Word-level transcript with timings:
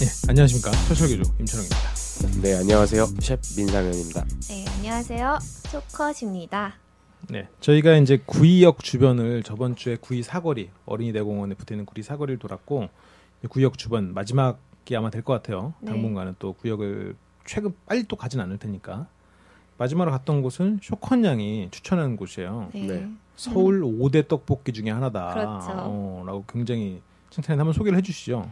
예 0.00 0.06
안녕하십니까 0.28 0.70
철철 0.86 1.08
교주 1.08 1.30
임철웅입니다 1.40 1.78
네, 2.42 2.56
안녕하세요. 2.56 3.06
셰프 3.20 3.42
민상현입니다. 3.56 4.24
네, 4.48 4.64
안녕하세요. 4.76 5.38
소컷입니다. 5.40 6.74
네 7.30 7.48
저희가 7.60 7.96
이제 7.96 8.20
구이역 8.26 8.82
주변을 8.82 9.42
저번 9.44 9.76
주에 9.76 9.96
구이 9.96 10.22
사거리 10.22 10.70
어린이 10.86 11.12
대공원에 11.12 11.54
붙어 11.54 11.74
있는 11.74 11.84
구이 11.86 12.02
사거리를 12.02 12.38
돌았고 12.38 12.88
구이역 13.48 13.76
주변 13.78 14.14
마지막이 14.14 14.96
아마 14.96 15.10
될 15.10 15.22
것 15.22 15.32
같아요 15.34 15.74
네. 15.80 15.90
당분간은 15.92 16.36
또 16.38 16.52
구역을 16.54 17.16
최근 17.44 17.74
빨리 17.86 18.04
또 18.04 18.16
가진 18.16 18.40
않을 18.40 18.58
테니까 18.58 19.06
마지막으로 19.78 20.10
갔던 20.12 20.42
곳은 20.42 20.80
쇼컨 20.82 21.24
양이 21.24 21.68
추천하는 21.70 22.16
곳이에요. 22.16 22.70
네. 22.74 22.86
네. 22.86 23.08
서울 23.36 23.82
5대 23.82 24.26
떡볶이 24.26 24.72
중에 24.72 24.90
하나다. 24.90 25.32
그렇죠. 25.34 25.66
어, 25.70 26.24
라고 26.26 26.44
굉장히 26.48 27.00
칭찬해 27.30 27.56
한번 27.58 27.72
소개를 27.72 27.96
해주시죠. 27.98 28.50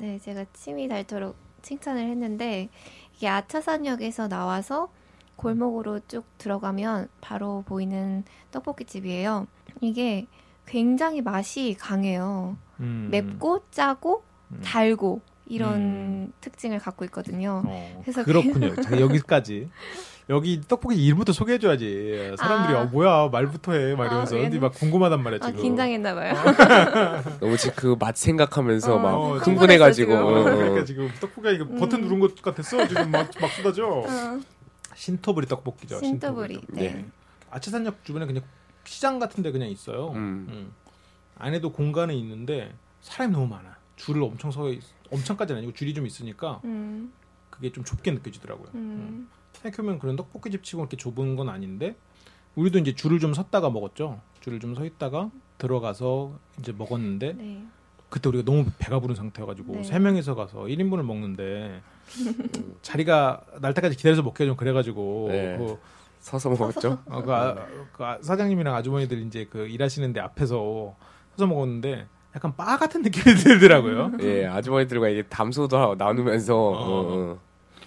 네, 0.00 0.16
제가 0.20 0.44
침이 0.52 0.86
닳도록 0.86 1.34
칭찬을 1.62 2.04
했는데 2.04 2.68
이게 3.16 3.26
아차산역에서 3.26 4.28
나와서 4.28 4.92
골목으로 5.34 5.98
쭉 6.06 6.24
들어가면 6.38 7.08
바로 7.20 7.64
보이는 7.66 8.22
떡볶이 8.52 8.84
집이에요. 8.84 9.48
이게 9.80 10.28
굉장히 10.66 11.20
맛이 11.20 11.74
강해요. 11.76 12.56
음, 12.78 13.08
맵고 13.10 13.70
짜고 13.72 14.22
음. 14.52 14.60
달고 14.62 15.20
이런 15.46 15.74
음. 15.74 16.32
특징을 16.42 16.78
갖고 16.78 17.04
있거든요. 17.06 17.64
어, 17.66 18.00
그래서 18.02 18.22
그렇군요. 18.22 18.76
자, 18.76 19.00
여기까지. 19.00 19.68
여기 20.30 20.60
떡볶이 20.60 20.94
이름부터 21.02 21.32
소개해줘야지. 21.32 22.34
사람들이 22.36 22.76
아. 22.76 22.82
어, 22.82 22.84
뭐야 22.86 23.28
말부터 23.32 23.72
해. 23.72 23.94
막 23.94 24.06
이러면서 24.06 24.36
아, 24.36 24.40
어디 24.46 24.58
막 24.58 24.74
궁금하단 24.74 25.22
말이야 25.22 25.38
아, 25.42 25.46
지금. 25.46 25.62
긴장했나 25.62 26.14
봐요. 26.14 26.34
너무 27.40 27.56
지금 27.56 27.74
그 27.76 27.96
맛 27.98 28.16
생각하면서 28.16 28.94
어, 28.94 28.98
막 28.98 29.14
어, 29.14 29.36
흥분해가지고. 29.38 30.12
어, 30.14 30.18
어, 30.18 30.40
어. 30.40 30.44
그러니까 30.44 30.84
지금 30.84 31.10
떡볶이가 31.20 31.50
이거 31.52 31.64
버튼 31.78 32.00
음. 32.00 32.04
누른 32.04 32.20
것 32.20 32.42
같았어. 32.42 32.86
지금 32.86 33.10
막, 33.10 33.30
막 33.40 33.50
쏟아져. 33.52 33.86
어, 33.88 34.40
신토부리 34.94 35.46
떡볶이죠. 35.46 35.98
신토부리. 36.00 36.54
떡볶이. 36.56 36.72
네. 36.78 36.92
네. 36.92 37.04
아차산역 37.50 38.04
주변에 38.04 38.26
그냥 38.26 38.42
시장 38.84 39.18
같은데 39.18 39.50
그냥 39.50 39.70
있어요. 39.70 40.10
음. 40.10 40.46
음. 40.50 40.72
안에도 41.38 41.72
공간은 41.72 42.14
있는데 42.16 42.74
사람이 43.00 43.32
너무 43.32 43.46
많아. 43.46 43.76
줄을 43.96 44.22
엄청 44.22 44.50
서 44.50 44.70
있, 44.70 44.82
엄청까지는 45.10 45.58
아니고 45.58 45.72
줄이 45.72 45.94
좀 45.94 46.06
있으니까 46.06 46.60
음, 46.64 47.12
그게 47.50 47.72
좀 47.72 47.82
좁게 47.82 48.10
느껴지더라고요. 48.12 48.68
음. 48.74 49.28
음, 49.58 49.62
생각해보면 49.62 49.98
그런 49.98 50.16
떡볶이집 50.16 50.62
치고 50.62 50.82
이렇게 50.82 50.96
좁은 50.96 51.36
건 51.36 51.48
아닌데 51.48 51.96
우리도 52.54 52.78
이제 52.78 52.94
줄을 52.94 53.18
좀 53.18 53.34
섰다가 53.34 53.70
먹었죠. 53.70 54.20
줄을 54.40 54.60
좀 54.60 54.74
서 54.74 54.84
있다가 54.84 55.30
들어가서 55.58 56.38
이제 56.60 56.72
먹었는데 56.72 57.32
네. 57.34 57.62
그때 58.08 58.28
우리가 58.28 58.44
너무 58.44 58.64
배가 58.78 59.00
부른 59.00 59.14
상태여가지고 59.16 59.72
네. 59.74 59.82
세 59.82 59.98
명이서 59.98 60.34
가서 60.34 60.60
1인분을 60.62 61.02
먹는데 61.04 61.82
자리가 62.82 63.42
날 63.60 63.74
때까지 63.74 63.96
기다려서 63.96 64.22
먹기가 64.22 64.46
좀 64.46 64.56
그래가지고 64.56 65.26
네. 65.30 65.56
그 65.58 65.78
서서 66.20 66.50
먹었죠? 66.50 66.98
어, 67.06 67.22
그, 67.22 67.32
아, 67.32 67.54
그 67.92 68.04
아- 68.04 68.18
사장님이랑 68.22 68.74
아주머니들 68.74 69.18
이제 69.26 69.46
그 69.50 69.66
일하시는데 69.66 70.20
앞에서 70.20 70.96
서서 71.32 71.46
먹었는데 71.46 72.06
약간 72.34 72.54
바 72.56 72.76
같은 72.76 73.02
느낌이 73.02 73.34
들더라고요. 73.36 74.12
예, 74.20 74.46
아주머니들과 74.46 75.08
이제 75.10 75.22
담소도 75.28 75.76
하- 75.76 75.94
나누면서 75.96 76.56
어. 76.56 76.70
어, 76.72 77.06
어. 77.32 77.38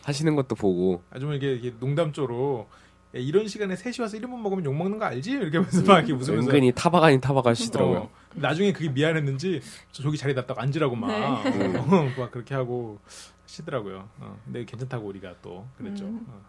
하시는 0.04 0.36
것도 0.36 0.56
보고. 0.56 1.04
아주머니 1.12 1.38
이게, 1.38 1.54
이게 1.54 1.74
농담조로 1.80 2.68
야, 3.16 3.20
이런 3.20 3.48
시간에 3.48 3.76
셋이 3.76 3.96
와서 4.00 4.18
1인분 4.18 4.40
먹으면 4.40 4.64
욕 4.66 4.74
먹는 4.74 4.98
거 4.98 5.06
알지? 5.06 5.32
이렇게 5.32 5.58
하면서 5.58 5.84
막 5.84 5.98
이렇게 5.98 6.14
웃으면서 6.14 6.48
은근히 6.48 6.72
타박 6.72 7.04
아닌 7.04 7.20
타박 7.20 7.46
하시더라고요. 7.46 8.00
어, 8.00 8.10
나중에 8.36 8.72
그게 8.72 8.90
미안했는지 8.90 9.62
저 9.92 10.04
저기 10.04 10.18
자리에 10.18 10.34
놨다가 10.34 10.62
앉으라고 10.62 10.96
막, 10.96 11.44
네. 11.44 11.78
어, 11.78 12.10
막 12.18 12.32
그렇게 12.32 12.56
하고 12.56 13.00
하시더라고요. 13.44 14.08
어, 14.20 14.40
근데 14.46 14.64
괜찮다고 14.64 15.08
우리가 15.08 15.36
또 15.42 15.66
그랬죠. 15.78 16.06
음. 16.06 16.26
어. 16.30 16.42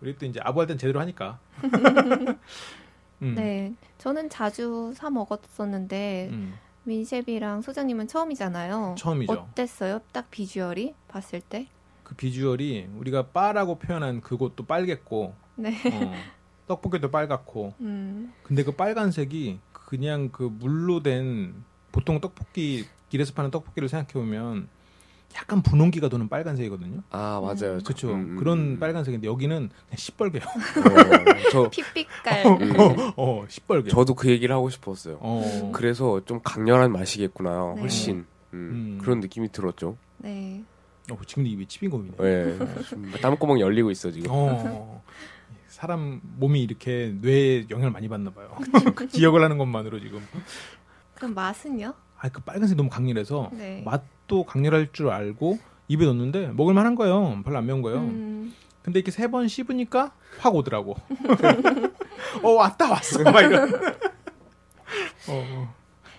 우리 0.00 0.16
또 0.16 0.26
이제 0.26 0.40
아부할 0.42 0.66
땐 0.66 0.78
제대로 0.78 0.98
하니까. 1.00 1.38
음, 3.22 3.34
네, 3.34 3.74
저는 3.98 4.30
자주 4.30 4.92
사 4.96 5.10
먹었었는데 5.10 6.30
음, 6.32 6.54
민셰비랑 6.84 7.60
소장님은 7.62 8.08
처음이잖아요. 8.08 8.94
처음이죠. 8.98 9.32
어땠어요? 9.32 10.00
딱 10.10 10.30
비주얼이 10.30 10.94
봤을 11.06 11.40
때? 11.42 11.68
그 12.10 12.16
비주얼이 12.16 12.88
우리가 12.96 13.28
바라고 13.28 13.78
표현한 13.78 14.20
그곳도 14.20 14.66
빨갰고 14.66 15.32
네. 15.54 15.76
어, 15.92 16.12
떡볶이도 16.66 17.12
빨갛고 17.12 17.74
음, 17.80 18.32
근데 18.42 18.64
그 18.64 18.72
빨간색이 18.72 19.60
그냥 19.72 20.30
그 20.32 20.42
물로 20.42 21.04
된 21.04 21.54
보통 21.92 22.20
떡볶이 22.20 22.84
길에서 23.10 23.32
파는 23.32 23.52
떡볶이를 23.52 23.88
생각해 23.88 24.12
보면 24.12 24.68
약간 25.36 25.62
분홍기가 25.62 26.08
도는 26.08 26.28
빨간색이거든요. 26.28 27.02
아, 27.10 27.40
맞아요. 27.40 27.74
음. 27.74 27.82
그렇죠. 27.84 28.10
음, 28.10 28.30
음, 28.32 28.36
그런 28.36 28.58
음. 28.58 28.80
빨간색인데 28.80 29.28
여기는 29.28 29.56
그냥 29.68 29.96
시뻘개요. 29.96 30.42
어, 30.42 31.40
저, 31.52 31.70
핏빛깔. 31.70 32.46
음, 32.46 33.12
어, 33.16 33.44
시뻘개. 33.48 33.90
저도 33.90 34.14
그 34.14 34.28
얘기를 34.28 34.52
하고 34.52 34.70
싶었어요. 34.70 35.18
어, 35.20 35.70
그래서 35.72 36.20
좀 36.24 36.40
강렬한 36.42 36.90
맛이겠구나. 36.90 37.74
네. 37.76 37.80
훨씬. 37.80 38.26
음, 38.52 38.54
음. 38.54 38.98
그런 39.00 39.20
느낌이 39.20 39.52
들었죠. 39.52 39.96
네. 40.18 40.64
어, 41.10 41.18
지금도 41.26 41.48
입에 41.50 41.64
치빈곰이네. 41.66 42.14
예. 42.20 42.58
지금 42.88 43.10
땀구멍 43.20 43.60
열리고 43.60 43.90
있어, 43.90 44.10
지금. 44.10 44.28
어, 44.30 45.02
사람 45.68 46.20
몸이 46.22 46.62
이렇게 46.62 47.14
뇌에 47.20 47.66
영향을 47.70 47.90
많이 47.90 48.08
받나 48.08 48.30
봐요. 48.30 48.56
기억을 49.12 49.42
하는 49.42 49.56
것만으로 49.58 50.00
지금. 50.00 50.20
그럼 51.14 51.34
맛은요? 51.34 51.94
아, 52.18 52.28
그 52.28 52.40
빨간색 52.42 52.76
너무 52.76 52.90
강렬해서 52.90 53.50
네. 53.52 53.82
맛도 53.84 54.44
강렬할 54.44 54.90
줄 54.92 55.08
알고 55.10 55.58
입에 55.88 56.04
넣었는데 56.04 56.48
먹을 56.48 56.74
만한 56.74 56.94
거예요. 56.94 57.40
별로 57.44 57.58
안 57.58 57.66
매운 57.66 57.80
거예요. 57.82 57.98
음, 58.00 58.54
근데 58.82 58.98
이렇게 58.98 59.10
세 59.10 59.26
번 59.28 59.48
씹으니까 59.48 60.12
확 60.38 60.54
오더라고. 60.54 60.96
어 62.42 62.50
왔다 62.50 62.90
왔어 62.90 63.22
막 63.22 63.40
이런. 63.40 63.74
어, 63.74 63.78
어. 65.28 65.74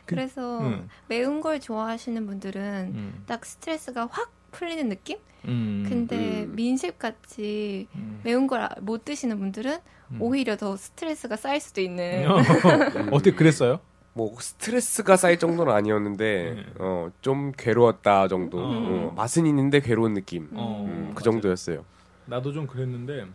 그- 0.06 0.16
그래서 0.16 0.60
음. 0.62 0.90
매운 1.08 1.40
걸 1.42 1.60
좋아하시는 1.60 2.26
분들은 2.26 2.62
음, 2.94 3.24
딱 3.28 3.46
스트레스가 3.46 4.08
확 4.12 4.32
풀리는 4.52 4.90
느낌? 4.90 5.18
음, 5.46 5.84
근데 5.88 6.44
음. 6.44 6.56
민셰 6.56 6.98
같이 6.98 7.88
음, 7.96 8.20
매운 8.24 8.48
걸 8.48 8.68
못 8.82 9.06
드시는 9.06 9.40
분들은 9.40 9.80
음. 10.12 10.18
오히려 10.22 10.56
더 10.58 10.76
스트레스가 10.78 11.36
쌓일 11.36 11.60
수도 11.60 11.82
있는. 11.82 12.30
어, 12.30 12.36
어떻게 13.12 13.34
그랬어요? 13.34 13.80
뭐 14.14 14.36
스트레스가 14.40 15.16
쌓일 15.16 15.40
정도는 15.40 15.72
아니었는데 15.74 16.54
네. 16.56 16.66
어, 16.80 17.10
좀 17.22 17.54
괴로웠다 17.58 18.28
정도 18.28 18.60
어. 18.60 18.64
어, 19.10 19.14
맛은 19.16 19.46
있는데 19.48 19.80
괴로운 19.80 20.14
느낌 20.14 20.50
어, 20.52 20.84
음, 20.86 21.12
그 21.16 21.22
맞아요. 21.22 21.24
정도였어요 21.24 21.86
나도 22.26 22.52
좀 22.52 22.68
그랬는데 22.68 23.26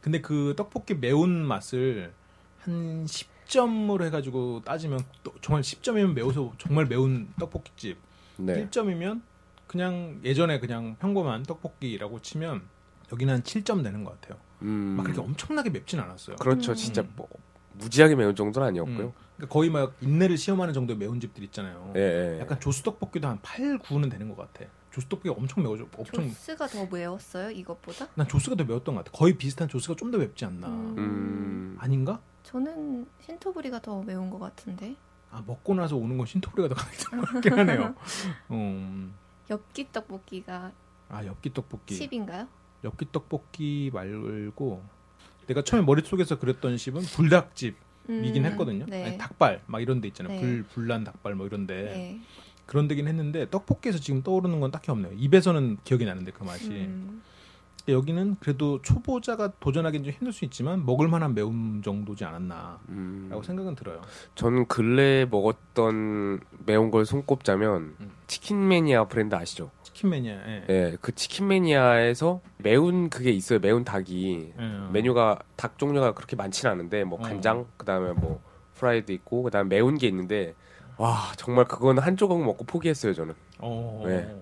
근데 0.00 0.22
그 0.22 0.54
떡볶이 0.56 0.94
매운 0.94 1.30
맛을 1.44 2.10
한 2.60 3.04
10점으로 3.04 4.02
해가지고 4.06 4.62
따지면 4.64 5.00
또 5.22 5.34
정말 5.42 5.60
10점이면 5.62 6.14
매워서 6.14 6.52
정말 6.56 6.86
매운 6.86 7.28
떡볶이집 7.38 7.98
네 8.38 8.66
1점이면 8.70 9.20
그냥 9.66 10.20
예전에 10.24 10.60
그냥 10.60 10.96
평범한 10.98 11.42
떡볶이라고 11.44 12.20
치면 12.20 12.62
여기는 13.12 13.32
한 13.34 13.42
7점 13.42 13.82
되는 13.82 14.04
것 14.04 14.20
같아요. 14.20 14.40
음, 14.62 14.94
막 14.96 15.02
그렇게 15.04 15.20
엄청나게 15.20 15.70
맵진 15.70 16.00
않았어요. 16.00 16.36
그렇죠 16.36 16.72
음. 16.72 16.76
진짜 16.76 17.02
음. 17.02 17.12
뭐 17.16 17.28
무지하게 17.74 18.14
매운 18.14 18.36
정도는 18.36 18.68
아니었고요 18.68 19.06
음. 19.06 19.12
그러니까 19.36 19.52
거의 19.52 19.68
막 19.68 19.94
인내를 20.00 20.36
시험하는 20.38 20.72
정도의 20.72 20.96
매운 20.98 21.18
집들 21.20 21.42
있잖아요. 21.44 21.92
예, 21.96 22.36
예. 22.36 22.40
약간 22.40 22.60
조수 22.60 22.82
떡볶이도 22.84 23.26
한 23.26 23.38
8, 23.42 23.78
9는 23.78 24.10
되는 24.10 24.28
것 24.28 24.36
같아. 24.36 24.70
조수 24.92 25.08
떡볶이가 25.08 25.34
엄청 25.36 25.62
매워져. 25.64 25.86
엄청 25.96 26.28
조스가 26.28 26.68
더 26.68 26.86
매웠어요 26.86 27.50
이것보다? 27.50 28.06
난 28.14 28.28
조수가 28.28 28.54
더 28.56 28.64
매웠던 28.64 28.94
것 28.94 29.04
같아. 29.04 29.18
거의 29.18 29.36
비슷한 29.36 29.68
조수가 29.68 29.96
좀 29.96 30.12
더 30.12 30.18
맵지 30.18 30.44
않나. 30.44 30.68
음. 30.68 30.94
음, 30.98 31.76
아닌가? 31.80 32.20
저는 32.44 33.06
신토부리가 33.22 33.80
더 33.80 34.02
매운 34.02 34.30
것 34.30 34.38
같은데 34.38 34.94
아 35.32 35.42
먹고 35.44 35.74
나서 35.74 35.96
오는 35.96 36.16
건 36.16 36.26
신토부리가 36.26 36.68
더 36.72 36.74
강했던 36.80 37.20
것 37.20 37.28
같긴 37.32 37.52
하네요. 37.58 37.94
음. 38.52 39.14
엽기 39.50 39.92
떡볶이가 39.92 40.72
아 41.08 41.26
엽기 41.26 41.52
떡볶이. 41.52 41.98
10인가요? 41.98 42.48
엽기 42.84 43.06
떡볶이 43.12 43.90
말고 43.92 44.82
내가 45.46 45.62
처음에 45.62 45.84
머릿속에서 45.84 46.38
그렸던 46.38 46.76
집은 46.76 47.02
불닭집 47.02 47.76
이긴 48.08 48.44
했거든요. 48.46 48.86
네. 48.86 49.04
아니, 49.04 49.18
닭발 49.18 49.62
막 49.66 49.80
이런 49.80 50.00
데 50.00 50.08
있잖아요. 50.08 50.34
네. 50.34 50.40
불 50.40 50.62
불난 50.64 51.04
닭발 51.04 51.34
뭐 51.34 51.46
이런데 51.46 51.74
네. 51.82 52.20
그런 52.66 52.88
데긴 52.88 53.08
했는데 53.08 53.48
떡볶이에서 53.50 53.98
지금 53.98 54.22
떠오르는 54.22 54.60
건 54.60 54.70
딱히 54.70 54.90
없네요. 54.90 55.12
입에서는 55.14 55.78
기억이 55.84 56.04
나는데 56.04 56.32
그 56.32 56.44
맛이. 56.44 56.70
음, 56.70 57.22
여기는 57.86 58.36
그래도 58.40 58.80
초보자가 58.80 59.52
도전하기는 59.60 60.04
좀 60.04 60.12
힘들 60.12 60.32
수 60.32 60.44
있지만 60.46 60.86
먹을 60.86 61.08
만한 61.08 61.34
매움 61.34 61.82
정도지 61.82 62.24
않았나라고 62.24 62.80
음, 62.88 63.40
생각은 63.44 63.74
들어요. 63.74 64.00
저는 64.34 64.66
근래 64.66 65.26
먹었던 65.30 66.40
매운 66.64 66.90
걸 66.90 67.04
손꼽자면 67.04 67.94
음. 68.00 68.10
치킨 68.26 68.68
매니아 68.68 69.04
브랜드 69.04 69.34
아시죠? 69.34 69.70
치킨 69.82 70.10
매니아. 70.10 70.34
예. 70.34 70.64
예, 70.70 70.96
그 71.00 71.14
치킨 71.14 71.48
매니아에서 71.48 72.40
매운 72.56 73.10
그게 73.10 73.30
있어요. 73.30 73.58
매운 73.58 73.84
닭이 73.84 74.52
예. 74.58 74.92
메뉴가 74.92 75.40
닭 75.56 75.78
종류가 75.78 76.12
그렇게 76.12 76.36
많지는 76.36 76.72
않은데 76.72 77.04
뭐 77.04 77.18
어. 77.18 77.22
간장 77.22 77.66
그다음에 77.76 78.12
뭐 78.12 78.40
프라이드 78.74 79.12
있고 79.12 79.42
그다음에 79.42 79.68
매운 79.68 79.98
게 79.98 80.08
있는데 80.08 80.54
와 80.96 81.32
정말 81.36 81.64
그건 81.66 81.98
한 81.98 82.16
조각 82.16 82.40
먹고 82.42 82.64
포기했어요 82.64 83.14
저는 83.14 83.34
어. 83.58 84.02
네. 84.06 84.34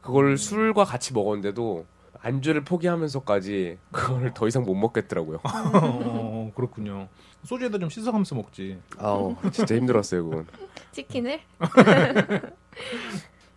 그걸 0.00 0.32
음. 0.32 0.36
술과 0.36 0.84
같이 0.84 1.12
먹었는데도 1.12 1.86
안주를 2.24 2.64
포기하면서까지 2.64 3.78
그걸 3.92 4.32
더 4.32 4.48
이상 4.48 4.64
못 4.64 4.74
먹겠더라고요. 4.74 5.40
어, 5.44 6.50
그렇군요. 6.54 7.08
소주에다 7.44 7.78
좀 7.78 7.90
씻어가면서 7.90 8.34
먹지. 8.34 8.78
아우 8.98 9.36
진짜 9.52 9.74
힘들었어요 9.76 10.24
그건. 10.24 10.46
치킨을 10.92 11.40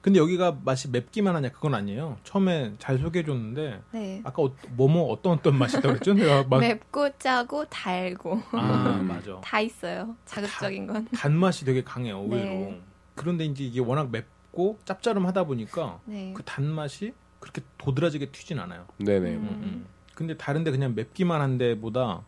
근데 0.01 0.19
여기가 0.19 0.57
맛이 0.63 0.89
맵기만 0.89 1.35
하냐 1.35 1.49
그건 1.49 1.75
아니에요. 1.75 2.17
처음에 2.23 2.73
잘 2.77 2.97
소개해줬는데 2.97 3.81
네. 3.91 4.21
아까 4.23 4.43
어, 4.43 4.53
뭐뭐 4.71 5.11
어떤 5.11 5.33
어떤 5.33 5.57
맛이라고 5.57 5.87
그랬죠? 5.87 6.13
내가 6.13 6.43
막 6.43 6.59
맵고 6.59 7.17
짜고 7.17 7.65
달고 7.65 8.41
아 8.51 8.97
음. 8.99 9.07
맞아. 9.07 9.39
다 9.41 9.59
있어요. 9.61 10.15
자극적인 10.25 10.87
건. 10.87 11.07
단맛이 11.15 11.63
되게 11.65 11.83
강해요 11.83 12.19
의외로. 12.19 12.43
네. 12.43 12.81
그런데 13.15 13.45
이제 13.45 13.63
이게 13.63 13.79
워낙 13.79 14.09
맵고 14.11 14.79
짭짤하다 14.85 15.45
보니까 15.45 15.99
네. 16.05 16.33
그 16.35 16.43
단맛이 16.43 17.13
그렇게 17.39 17.61
도드라지게 17.77 18.31
튀진 18.31 18.59
않아요. 18.59 18.87
네네. 18.97 19.35
음. 19.35 19.41
음, 19.43 19.47
음. 19.63 19.85
근데 20.15 20.35
다른데 20.35 20.71
그냥 20.71 20.95
맵기만 20.95 21.41
한데보다 21.41 22.25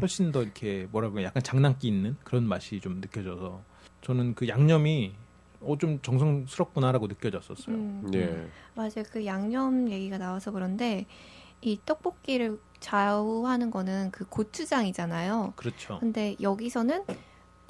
훨씬 0.00 0.32
더 0.32 0.42
이렇게 0.42 0.86
뭐라고 0.90 1.18
해야 1.18 1.26
약간 1.26 1.42
장난기 1.42 1.88
있는 1.88 2.16
그런 2.24 2.44
맛이 2.44 2.80
좀 2.80 3.00
느껴져서 3.00 3.62
저는 4.02 4.34
그 4.34 4.48
양념이 4.48 5.14
어 5.64 5.76
좀 5.76 6.00
정성스럽구나라고 6.02 7.06
느껴졌었어요. 7.06 7.76
음. 7.76 8.10
예. 8.14 8.48
맞아요. 8.74 9.04
그 9.10 9.24
양념 9.26 9.88
얘기가 9.90 10.18
나와서 10.18 10.50
그런데 10.50 11.06
이 11.60 11.78
떡볶이를 11.86 12.58
좌우하는 12.80 13.70
거는 13.70 14.10
그 14.10 14.24
고추장이잖아요. 14.24 15.52
그렇죠. 15.56 15.98
근데 16.00 16.34
여기서는 16.40 17.04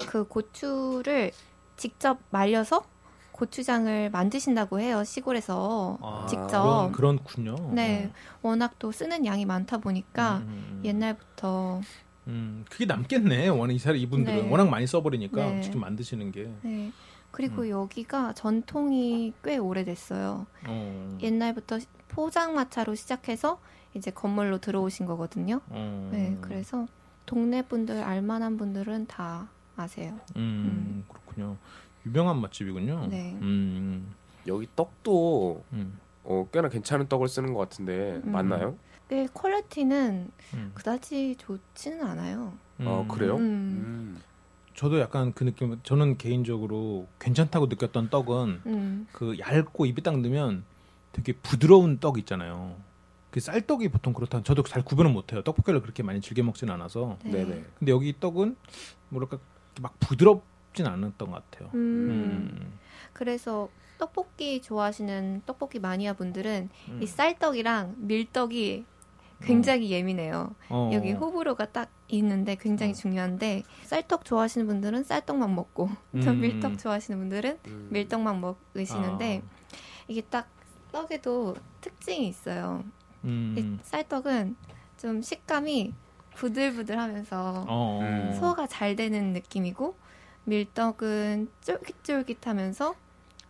그 0.07 0.23
고추를 0.23 1.31
직접 1.77 2.19
말려서 2.31 2.83
고추장을 3.43 4.09
만드신다고 4.11 4.79
해요. 4.79 5.03
시골에서 5.03 5.97
아, 6.01 6.25
직접. 6.29 6.91
그런, 6.93 7.17
그렇군요. 7.17 7.55
네. 7.73 8.09
워낙 8.41 8.79
또 8.79 8.91
쓰는 8.93 9.25
양이 9.25 9.45
많다 9.45 9.79
보니까 9.79 10.37
음, 10.37 10.43
음, 10.43 10.67
음. 10.77 10.81
옛날부터 10.85 11.81
음, 12.27 12.63
그게 12.69 12.85
남겠네. 12.85 13.49
워낙 13.49 13.73
이 13.73 13.79
사람 13.79 13.97
이분들은 13.97 14.43
네. 14.43 14.49
워낙 14.49 14.69
많이 14.69 14.87
써버리니까 14.87 15.35
네. 15.35 15.61
직접 15.61 15.77
만드시는 15.77 16.31
게. 16.31 16.49
네. 16.61 16.91
그리고 17.31 17.63
음. 17.63 17.69
여기가 17.69 18.33
전통이 18.33 19.33
꽤 19.43 19.57
오래됐어요. 19.57 20.45
어, 20.67 21.17
옛날부터 21.21 21.79
포장마차로 22.07 22.95
시작해서 22.95 23.59
이제 23.93 24.09
건물로 24.09 24.59
들어오신 24.59 25.05
거거든요. 25.05 25.59
어, 25.67 26.09
네, 26.13 26.37
그래서 26.39 26.87
동네 27.25 27.61
분들 27.61 28.03
알만한 28.03 28.55
분들은 28.57 29.07
다 29.07 29.49
아세요. 29.75 30.17
음, 30.37 31.03
그렇군요. 31.09 31.57
유명한 32.05 32.39
맛집이군요. 32.41 33.07
네. 33.09 33.37
음, 33.41 34.13
여기 34.47 34.67
떡도 34.75 35.63
음, 35.73 35.99
어, 36.23 36.47
꽤나 36.51 36.69
괜찮은 36.69 37.07
떡을 37.07 37.27
쓰는 37.27 37.53
것 37.53 37.59
같은데 37.59 38.21
음. 38.23 38.31
맞나요? 38.31 38.77
꽤 39.09 39.27
퀄리티는 39.33 40.31
음. 40.53 40.71
그다지 40.73 41.35
좋지는 41.37 42.05
않아요. 42.05 42.53
어, 42.79 43.05
그래요? 43.09 43.35
음. 43.35 43.41
음. 43.41 44.21
저도 44.75 44.99
약간 44.99 45.33
그 45.33 45.43
느낌. 45.43 45.79
저는 45.83 46.17
개인적으로 46.17 47.07
괜찮다고 47.19 47.67
느꼈던 47.67 48.09
떡은 48.09 48.61
음. 48.65 49.07
그 49.11 49.37
얇고 49.37 49.85
입에 49.85 50.01
딱 50.01 50.19
넣으면 50.19 50.63
되게 51.11 51.33
부드러운 51.33 51.99
떡 51.99 52.17
있잖아요. 52.17 52.75
그 53.29 53.39
쌀떡이 53.39 53.89
보통 53.89 54.13
그렇다. 54.13 54.41
저도 54.43 54.63
잘 54.63 54.83
구분을 54.83 55.11
못해요. 55.11 55.43
떡볶이를 55.43 55.81
그렇게 55.81 56.03
많이 56.03 56.21
즐겨 56.21 56.43
먹지는 56.43 56.73
않아서. 56.73 57.17
네. 57.23 57.31
네네. 57.31 57.63
근데 57.79 57.91
여기 57.91 58.19
떡은 58.19 58.55
뭐랄까 59.09 59.37
막 59.81 59.99
부드럽 59.99 60.43
진 60.73 60.87
않았던 60.87 61.31
것 61.31 61.51
같아요. 61.51 61.69
음. 61.73 61.79
음. 61.79 62.79
그래서 63.13 63.69
떡볶이 63.97 64.61
좋아하시는 64.61 65.43
떡볶이 65.45 65.79
마니아 65.79 66.13
분들은 66.13 66.69
음. 66.89 66.99
이 67.01 67.05
쌀떡이랑 67.05 67.95
밀떡이 67.97 68.85
굉장히 69.41 69.91
예민해요. 69.91 70.55
어. 70.69 70.89
여기 70.93 71.11
호불호가 71.11 71.65
딱 71.67 71.89
있는데 72.07 72.55
굉장히 72.55 72.91
어. 72.91 72.95
중요한데 72.95 73.63
쌀떡 73.83 74.25
좋아하시는 74.25 74.65
분들은 74.67 75.03
쌀떡만 75.03 75.53
먹고 75.53 75.89
또 76.23 76.31
음. 76.31 76.39
밀떡 76.39 76.77
좋아하시는 76.77 77.19
분들은 77.19 77.59
음. 77.67 77.87
밀떡만 77.91 78.41
먹으시는데 78.41 79.41
아. 79.43 79.75
이게 80.07 80.21
딱 80.21 80.47
떡에도 80.91 81.55
특징이 81.81 82.27
있어요. 82.27 82.83
음. 83.23 83.55
이 83.57 83.83
쌀떡은 83.83 84.55
좀 84.97 85.21
식감이 85.21 85.93
부들부들하면서 86.35 87.65
어. 87.67 87.99
음. 88.01 88.33
소화가 88.39 88.67
잘 88.67 88.95
되는 88.95 89.33
느낌이고 89.33 89.95
밀떡은 90.45 91.49
쫄깃쫄깃하면서 91.61 92.95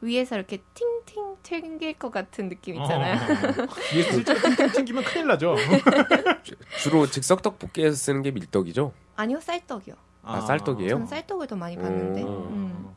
위에서 0.02 0.36
이렇게 0.36 0.62
팅팅 0.74 1.38
튕길 1.44 1.94
것 1.98 2.12
같은 2.12 2.50
느낌 2.50 2.76
있잖아요. 2.82 3.16
어. 3.16 3.68
위에 3.96 4.04
슬쩍 4.04 4.34
튕기면 4.76 5.04
큰일 5.04 5.28
나죠. 5.28 5.56
주로 6.82 7.08
즉석 7.08 7.42
떡볶이에서 7.42 7.96
쓰는 7.96 8.22
게 8.22 8.32
밀떡이죠? 8.32 8.92
아니요 9.16 9.40
쌀떡이요. 9.40 9.96
아, 10.24 10.42
쌀떡이에요? 10.42 10.90
저는 10.90 11.08
쌀떡을 11.08 11.48
더 11.48 11.56
많이 11.56 11.76
봤는데. 11.78 12.22
음. 12.24 12.28
음. 12.28 12.88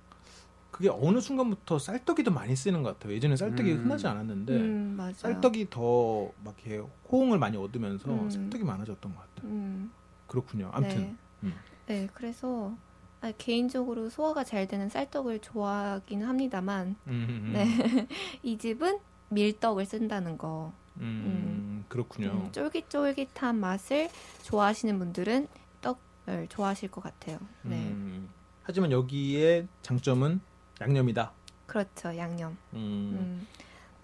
그게 0.70 0.90
어느 0.90 1.20
순간부터 1.20 1.78
쌀떡이 1.78 2.22
더 2.22 2.30
많이 2.30 2.54
쓰는 2.54 2.82
것 2.82 2.98
같아요. 2.98 3.14
예전에 3.14 3.34
쌀떡이 3.36 3.72
음. 3.72 3.84
흔하지 3.84 4.06
않았는데 4.08 4.52
음. 4.54 5.12
쌀떡이 5.16 5.70
더 5.70 6.32
막 6.44 6.54
이렇게 6.66 6.86
호응을 7.10 7.38
많이 7.38 7.56
얻으면서 7.56 8.10
음. 8.10 8.28
쌀떡이 8.28 8.62
많아졌던 8.64 9.14
것 9.14 9.20
같아요. 9.20 9.50
음, 9.50 9.90
그렇군요. 10.26 10.70
아무튼 10.74 10.98
네. 10.98 11.14
음. 11.44 11.54
네, 11.86 12.08
그래서 12.12 12.74
아, 13.20 13.32
개인적으로 13.38 14.08
소화가 14.10 14.44
잘 14.44 14.66
되는 14.68 14.88
쌀떡을 14.88 15.40
좋아하기는 15.40 16.26
합니다만 16.26 16.96
음, 17.06 17.26
음, 17.28 17.52
네. 17.52 17.66
이 18.42 18.58
집은 18.58 18.98
밀떡을 19.30 19.86
쓴다는 19.86 20.38
거. 20.38 20.72
음, 20.98 21.84
그렇군요. 21.88 22.28
음, 22.30 22.52
쫄깃쫄깃한 22.52 23.56
맛을 23.58 24.08
좋아하시는 24.42 24.98
분들은 24.98 25.48
떡을 25.80 26.48
좋아하실 26.48 26.90
것 26.90 27.02
같아요. 27.02 27.38
네. 27.62 27.76
음. 27.76 28.28
하지만 28.62 28.92
여기에 28.92 29.66
장점은 29.82 30.40
양념이다. 30.80 31.32
그렇죠, 31.66 32.16
양념. 32.16 32.56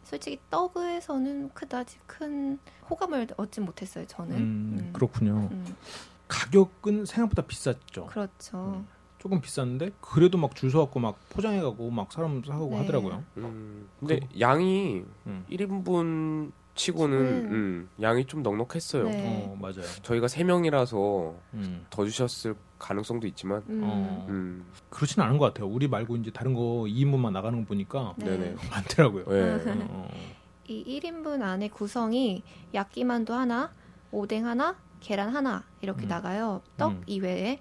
솔직히 0.05 0.39
떡에서는 0.51 1.51
그다지 1.55 1.99
큰 2.07 2.59
호감을 2.91 3.29
얻지 3.37 3.61
못했어요, 3.61 4.07
저는. 4.07 4.93
그렇군요. 4.93 5.49
음, 5.51 5.77
가격은 6.29 7.07
생각보다 7.07 7.43
비쌌죠. 7.43 8.07
그렇죠. 8.07 8.75
음. 8.77 8.87
조금 9.23 9.41
비싼데 9.41 9.93
그래도 10.01 10.37
막 10.37 10.57
줄 10.57 10.69
서갖고 10.73 10.99
막 10.99 11.17
포장해가고 11.31 11.91
막 11.91 12.11
사람 12.13 12.43
사고 12.45 12.71
네. 12.71 12.79
하더라고요. 12.79 13.23
음. 13.37 13.89
근데 14.01 14.19
양이 14.41 15.05
음. 15.29 15.45
1인분 15.49 16.51
치고는 16.75 17.17
음. 17.19 17.53
음, 17.53 17.89
양이 18.03 18.25
좀 18.27 18.43
넉넉했어요. 18.43 19.05
네. 19.05 19.47
어 19.47 19.57
맞아요. 19.61 19.87
저희가 20.03 20.27
3명이라서 20.27 21.35
음. 21.55 21.87
더 21.89 22.05
주셨을 22.05 22.57
가능성도 22.81 23.29
있지만 23.29 23.63
음. 23.69 23.81
어. 23.85 24.27
음. 24.29 24.67
그렇진 24.91 25.23
않은 25.23 25.39
것 25.39 25.47
같아요. 25.55 25.69
우리 25.69 25.87
말고 25.87 26.17
이제 26.17 26.33
다른 26.33 26.53
거 26.53 26.61
2인분만 26.89 27.31
나가는 27.31 27.57
거 27.61 27.65
보니까 27.69 28.15
네. 28.17 28.57
많더라고요. 28.73 29.25
네. 29.27 29.87
어, 29.89 30.09
이 30.67 30.99
1인분 31.01 31.43
안에 31.43 31.69
구성이 31.69 32.43
야끼만두 32.75 33.33
하나, 33.33 33.71
오뎅 34.11 34.47
하나, 34.47 34.77
계란 34.99 35.29
하나 35.29 35.63
이렇게 35.81 36.07
음. 36.07 36.09
나가요. 36.09 36.61
떡 36.77 36.91
음. 36.91 37.03
이외에. 37.07 37.61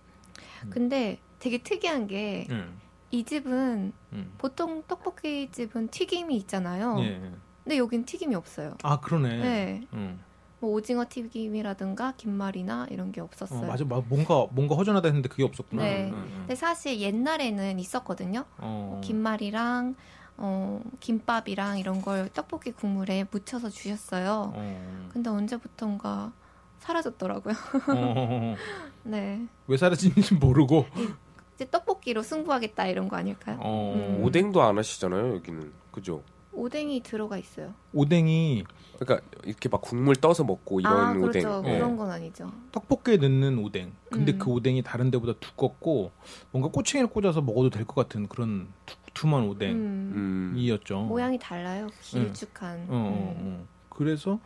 음. 0.63 0.69
근데 0.71 1.19
되게 1.41 1.57
특이한 1.57 2.07
게이 2.07 2.47
음. 2.51 2.79
집은 3.25 3.91
음. 4.13 4.33
보통 4.37 4.83
떡볶이 4.87 5.49
집은 5.51 5.89
튀김이 5.89 6.37
있잖아요. 6.37 6.97
예. 6.99 7.19
근데 7.63 7.77
여긴 7.77 8.05
튀김이 8.05 8.35
없어요. 8.35 8.77
아 8.83 8.99
그러네. 8.99 9.37
네. 9.37 9.81
음. 9.93 10.23
뭐 10.59 10.71
오징어 10.71 11.05
튀김이라든가 11.09 12.13
김말이나 12.15 12.85
이런 12.91 13.11
게 13.11 13.19
어, 13.19 13.23
없었어요. 13.23 13.67
맞아, 13.67 13.83
막 13.83 14.05
뭔가 14.07 14.45
뭔가 14.51 14.75
허전하다 14.75 15.07
했는데 15.07 15.27
그게 15.27 15.43
없었구나. 15.43 15.83
네. 15.83 16.09
음, 16.11 16.13
음. 16.13 16.35
근데 16.41 16.55
사실 16.55 16.99
옛날에는 17.01 17.79
있었거든요. 17.79 18.45
어. 18.59 19.01
김말이랑 19.03 19.95
어, 20.37 20.81
김밥이랑 20.99 21.79
이런 21.79 22.03
걸 22.03 22.29
떡볶이 22.29 22.71
국물에 22.71 23.25
묻혀서 23.31 23.69
주셨어요. 23.69 24.53
어. 24.55 25.09
근데 25.11 25.31
언제부턴가 25.31 26.33
사라졌더라고요. 26.77 27.55
어. 27.95 28.55
네. 29.03 29.47
왜 29.65 29.77
사라진지 29.77 30.35
모르고. 30.35 30.85
이제 31.61 31.69
떡볶이로 31.69 32.23
승부하겠다 32.23 32.87
이런 32.87 33.07
거 33.07 33.17
아닐까요? 33.17 33.59
어. 33.61 33.93
음. 33.95 34.23
오뎅도 34.23 34.63
안 34.63 34.79
하시잖아요, 34.79 35.35
여기는. 35.35 35.71
그죠? 35.91 36.23
오뎅이 36.53 37.01
들어가 37.01 37.37
있어요. 37.37 37.73
오뎅이 37.93 38.63
그러니까 38.99 39.25
이렇게 39.45 39.69
막 39.69 39.79
국물 39.81 40.15
떠서 40.15 40.43
먹고 40.43 40.79
이런 40.79 40.93
아, 40.93 41.11
오뎅. 41.11 41.21
그렇죠. 41.21 41.61
네. 41.61 41.77
그런 41.77 41.95
건 41.95 42.09
아니죠. 42.09 42.51
떡볶이에 42.71 43.17
넣는 43.17 43.59
오뎅. 43.59 43.93
근데 44.09 44.33
음. 44.33 44.39
그 44.39 44.49
오뎅이 44.49 44.81
다른 44.81 45.11
데보다 45.11 45.33
두껍고 45.39 46.11
뭔가 46.51 46.69
꼬챙이를 46.71 47.09
꽂아서 47.09 47.41
먹어도 47.41 47.69
될 47.69 47.85
것 47.85 47.93
같은 47.95 48.27
그런 48.27 48.67
두, 48.87 48.95
두툼한 49.13 49.43
음. 49.43 49.49
오뎅이었죠. 50.55 51.01
모양이 51.03 51.37
달라요. 51.37 51.87
길쭉한. 52.01 52.87
어, 52.89 52.93
어, 52.93 53.35
음. 53.39 53.59
어. 53.61 53.67
그래서 53.89 54.39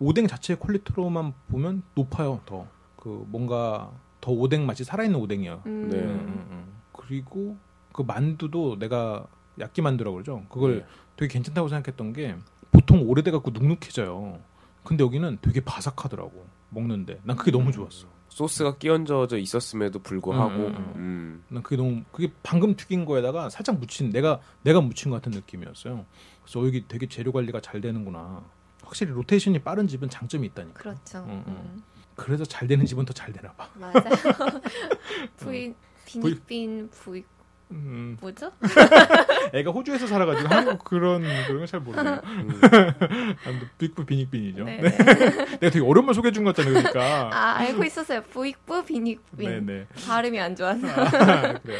오뎅 0.00 0.26
자체의 0.26 0.58
퀄리티로만 0.58 1.34
보면 1.50 1.82
높아요. 1.94 2.40
더 2.46 2.66
그 2.96 3.24
뭔가 3.28 3.90
더 4.22 4.30
오뎅 4.30 4.64
맛이 4.64 4.84
살아있는 4.84 5.18
오뎅이에요. 5.20 5.62
음. 5.66 5.88
네. 5.90 5.98
음, 5.98 6.08
음, 6.08 6.46
음. 6.50 6.72
그리고 6.92 7.58
그 7.92 8.02
만두도 8.02 8.78
내가 8.78 9.26
야끼 9.60 9.82
만두라고 9.82 10.14
그러죠. 10.14 10.46
그걸 10.48 10.78
네. 10.78 10.86
되게 11.16 11.32
괜찮다고 11.34 11.68
생각했던 11.68 12.14
게 12.14 12.36
보통 12.70 13.06
오래돼 13.06 13.30
갖고 13.32 13.50
눅눅해져요. 13.50 14.40
근데 14.84 15.04
여기는 15.04 15.38
되게 15.42 15.60
바삭하더라고 15.60 16.46
먹는데 16.70 17.20
난 17.24 17.36
그게 17.36 17.50
너무 17.50 17.70
좋았어. 17.70 18.06
소스가 18.28 18.78
끼얹어져 18.78 19.36
있었음에도 19.36 19.98
불구하고 19.98 20.54
음, 20.54 20.66
음, 20.66 20.76
음. 20.76 20.92
음. 20.96 21.44
난 21.48 21.62
그게 21.62 21.76
너무 21.76 22.02
그게 22.12 22.32
방금 22.42 22.74
튀긴 22.76 23.04
거에다가 23.04 23.50
살짝 23.50 23.78
묻힌 23.78 24.10
내가 24.10 24.40
내가 24.62 24.80
묻힌 24.80 25.10
것 25.10 25.16
같은 25.16 25.32
느낌이었어요. 25.32 26.06
그래서 26.42 26.66
여기 26.66 26.86
되게 26.88 27.08
재료 27.08 27.32
관리가 27.32 27.60
잘 27.60 27.80
되는구나. 27.80 28.42
확실히 28.82 29.12
로테이션이 29.12 29.58
빠른 29.60 29.86
집은 29.86 30.08
장점이 30.08 30.46
있다니까. 30.48 30.80
그렇죠. 30.80 31.18
음, 31.24 31.44
음. 31.46 31.56
음. 31.56 31.82
그래서 32.22 32.44
잘 32.44 32.68
되는 32.68 32.84
집은 32.86 33.04
더 33.04 33.12
잘 33.12 33.32
되나 33.32 33.52
봐. 33.52 33.68
맞아요. 33.74 33.92
부인 35.36 35.74
비닉빈 36.06 36.90
부익 36.90 37.26
음, 37.70 38.18
뭐죠? 38.20 38.52
애가 39.54 39.70
호주에서 39.70 40.06
살아가지고 40.06 40.48
한국 40.48 40.84
그런 40.84 41.22
그런 41.46 41.58
걸잘 41.60 41.80
모르네요. 41.80 42.20
음. 42.24 42.60
빅부 43.78 44.04
비닉빈이죠. 44.04 44.64
네. 44.64 44.80
내가 44.82 45.70
되게 45.70 45.80
어려운 45.80 46.04
말 46.04 46.14
소개해 46.14 46.32
준 46.32 46.44
것 46.44 46.54
같잖아요. 46.54 46.82
그러니까. 46.82 47.30
아 47.32 47.56
알고 47.60 47.82
있었어요. 47.84 48.22
부익부 48.24 48.84
비닉빈. 48.84 49.66
네네. 49.66 49.86
발음이 50.06 50.38
안 50.38 50.54
좋아서. 50.54 50.86
아, 50.86 51.58
그래요. 51.60 51.78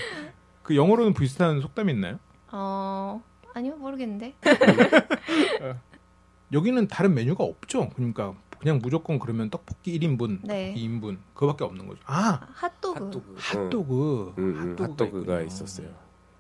그 0.63 0.75
영어로는 0.77 1.13
비슷한 1.15 1.61
속담이 1.61 1.93
있나요? 1.93 2.19
어 2.51 3.23
아니요 3.55 3.77
모르겠는데. 3.77 4.35
여기는 6.53 6.89
다른 6.89 7.15
메뉴가 7.15 7.45
없죠. 7.45 7.91
그러니까 7.91 8.35
그냥 8.63 8.79
무조건 8.81 9.19
그러면 9.19 9.51
떡볶이 9.51 9.99
1인분, 9.99 10.39
네. 10.45 10.73
2인분 10.77 11.19
그거밖에 11.35 11.65
없는 11.65 11.89
거죠. 11.89 12.01
아 12.07 12.39
핫도그. 12.55 13.05
핫도그. 13.05 13.37
핫도그. 13.37 14.35
음, 14.39 14.45
음, 14.45 14.71
핫도그가 14.79 14.85
핫도그가. 14.85 15.43
있었어요. 15.43 15.89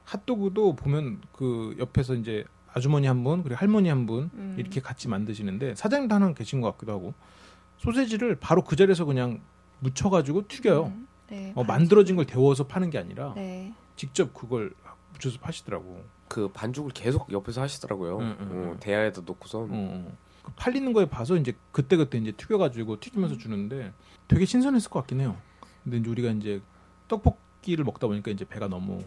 핫도그도 0.04 0.76
보면 0.76 1.20
그 1.32 1.74
옆에서 1.80 2.14
이제 2.14 2.44
아주머니 2.72 3.08
한 3.08 3.24
분, 3.24 3.42
그리고 3.42 3.56
할머니 3.58 3.88
한분 3.88 4.30
음. 4.34 4.54
이렇게 4.56 4.80
같이 4.80 5.08
만드시는데 5.08 5.74
사장님도 5.74 6.14
하나 6.14 6.32
계신 6.32 6.60
것 6.60 6.70
같기도 6.72 6.92
하고 6.92 7.12
소세지를 7.78 8.36
바로 8.36 8.62
그 8.62 8.76
자리에서 8.76 9.04
그냥 9.04 9.40
묻혀가지고 9.80 10.46
튀겨요. 10.46 10.84
음, 10.84 11.08
네. 11.28 11.52
어, 11.56 11.64
만들어진 11.64 12.14
걸 12.14 12.24
데워서 12.24 12.68
파는 12.68 12.90
게 12.90 12.98
아니라 12.98 13.32
네. 13.34 13.74
직접 13.96 14.32
그걸 14.32 14.72
묻혀서 15.14 15.40
파시더라고. 15.40 16.04
그 16.28 16.48
반죽을 16.52 16.92
계속 16.92 17.32
옆에서 17.32 17.62
하시더라고요. 17.62 18.18
음, 18.18 18.36
음, 18.38 18.48
어, 18.50 18.70
음. 18.72 18.76
대야에다 18.78 19.22
놓고서 19.26 19.58
어, 19.58 19.66
어. 19.68 20.12
그 20.16 20.31
팔리는 20.56 20.92
거에 20.92 21.06
봐서 21.08 21.36
이제 21.36 21.54
그때 21.70 21.96
그때 21.96 22.18
이제 22.18 22.32
튀겨가지고 22.32 22.94
음. 22.94 23.00
튀기면서 23.00 23.38
주는데 23.38 23.92
되게 24.28 24.44
신선했을 24.44 24.90
것 24.90 25.00
같긴 25.00 25.20
해요. 25.20 25.36
근데 25.84 25.98
이제 25.98 26.10
우리가 26.10 26.30
이제 26.30 26.60
떡볶이를 27.08 27.84
먹다 27.84 28.06
보니까 28.06 28.30
이제 28.30 28.44
배가 28.44 28.68
너무 28.68 29.02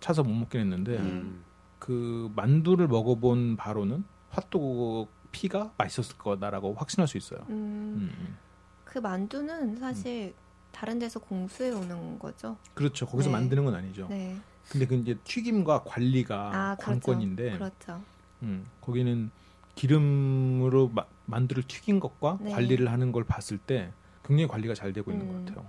차서 0.00 0.22
못 0.22 0.32
먹긴 0.32 0.60
했는데 0.60 0.98
음. 0.98 1.42
그 1.78 2.30
만두를 2.34 2.88
먹어본 2.88 3.56
바로는 3.56 4.04
핫도그 4.30 5.10
피가 5.32 5.72
맛있었을 5.76 6.16
거다라고 6.18 6.74
확신할 6.74 7.08
수 7.08 7.16
있어요. 7.18 7.40
음, 7.48 7.54
음, 7.54 8.10
음. 8.18 8.36
그 8.84 8.98
만두는 8.98 9.76
사실 9.76 10.34
다른 10.72 10.98
데서 10.98 11.18
공수해 11.18 11.70
오는 11.70 12.18
거죠. 12.18 12.56
그렇죠. 12.74 13.06
거기서 13.06 13.28
네. 13.28 13.32
만드는 13.32 13.64
건 13.64 13.74
아니죠. 13.74 14.06
네. 14.08 14.36
근데 14.68 14.86
그 14.86 14.94
이제 14.94 15.16
튀김과 15.24 15.84
관리가 15.84 16.50
아, 16.54 16.76
그렇죠. 16.76 17.00
관건인데 17.00 17.52
그렇죠. 17.52 18.00
음, 18.42 18.66
거기는 18.80 19.30
기름으로 19.76 20.88
마- 20.92 21.06
만두를 21.26 21.62
튀긴 21.62 22.00
것과 22.00 22.38
네. 22.40 22.50
관리를 22.50 22.90
하는 22.90 23.12
걸 23.12 23.22
봤을 23.24 23.58
때 23.58 23.92
굉장히 24.24 24.48
관리가 24.48 24.74
잘 24.74 24.92
되고 24.92 25.12
있는 25.12 25.28
음. 25.28 25.32
것 25.32 25.44
같아요. 25.54 25.66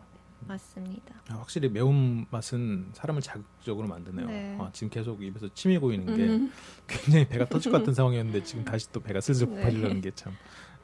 맞습니다. 0.48 1.14
아, 1.30 1.36
확실히 1.36 1.68
매운 1.70 2.26
맛은 2.32 2.90
사람을 2.94 3.22
자극적으로 3.22 3.88
만드네요. 3.88 4.28
네. 4.28 4.58
아, 4.60 4.70
지금 4.72 4.90
계속 4.90 5.22
입에서 5.22 5.50
침이 5.54 5.78
고이는 5.78 6.16
게 6.16 6.24
음. 6.28 6.52
굉장히 6.88 7.28
배가 7.28 7.46
터질 7.46 7.72
것 7.72 7.80
같은 7.80 7.94
상황이었는데 7.94 8.44
지금 8.44 8.64
다시 8.64 8.90
또 8.92 9.02
배가 9.02 9.20
슬슬 9.20 9.48
네. 9.50 9.56
고파지려는 9.56 10.02
게참 10.02 10.34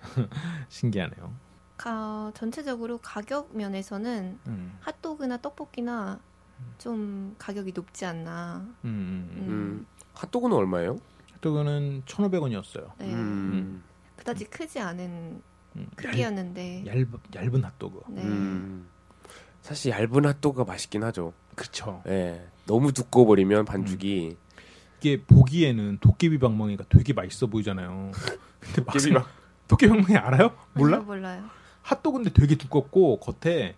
신기하네요. 0.70 1.34
가, 1.78 2.32
전체적으로 2.36 2.98
가격 3.00 3.56
면에서는 3.56 4.38
음, 4.48 4.78
핫도그나 4.82 5.38
떡볶이나 5.38 6.20
좀 6.78 7.36
가격이 7.38 7.72
높지 7.74 8.06
않나. 8.06 8.58
음, 8.86 8.90
음, 8.90 9.30
음. 9.32 9.48
음. 9.48 9.86
핫도그는 10.14 10.56
얼마예요? 10.56 11.00
핫도그는 11.44 12.04
1,500원이었어요. 12.06 12.92
네. 12.98 13.14
음. 13.14 13.84
그다지 14.16 14.46
크지 14.46 14.80
않은 14.80 15.42
음, 15.76 15.88
크기였는데. 15.96 16.86
얇, 16.88 17.08
얇은 17.36 17.64
핫도그. 17.64 18.04
네. 18.10 18.22
음. 18.24 18.88
사실 19.62 19.92
얇은 19.92 20.26
핫도그가 20.26 20.64
맛있긴 20.64 21.04
하죠. 21.04 21.34
그쵸. 21.56 22.02
예. 22.08 22.48
너무 22.66 22.94
두꺼워 22.94 23.26
버리면 23.28 23.66
반죽이 23.66 24.38
이게 25.00 25.22
보기에는 25.26 25.98
도깨비 26.00 26.40
방망이가 26.40 26.86
되게 26.90 27.12
맛있어 27.14 27.48
보이잖아요. 27.48 28.12
근데 28.60 28.82
막상 28.86 29.12
도깨비 29.12 29.14
방- 29.14 29.26
도깨비 29.68 29.90
방망이 29.92 30.16
알아요? 30.18 30.56
몰라? 30.74 31.00
몰라요. 31.00 31.44
핫도그인데 31.82 32.32
되게 32.32 32.56
두껍고 32.56 33.20
겉에 33.20 33.76